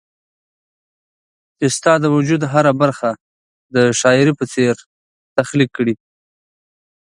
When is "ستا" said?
1.77-1.93